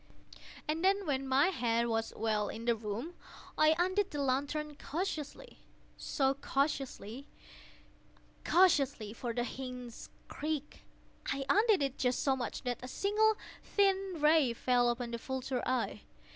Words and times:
And 0.67 0.83
then, 0.83 1.05
when 1.05 1.27
my 1.27 1.49
head 1.49 1.85
was 1.87 2.11
well 2.15 2.49
in 2.49 2.65
the 2.65 2.75
room, 2.75 3.13
I 3.55 3.75
undid 3.77 4.09
the 4.09 4.19
lantern 4.19 4.75
cautiously—oh, 4.77 5.57
so 5.95 6.33
cautiously—cautiously 6.33 9.13
(for 9.13 9.31
the 9.31 9.43
hinges 9.43 10.09
creaked)—I 10.27 11.45
undid 11.47 11.83
it 11.83 11.99
just 11.99 12.23
so 12.23 12.35
much 12.35 12.63
that 12.63 12.79
a 12.81 12.87
single 12.87 13.37
thin 13.61 14.19
ray 14.19 14.53
fell 14.53 14.89
upon 14.89 15.11
the 15.11 15.19
vulture 15.19 15.61
eye. 15.67 16.01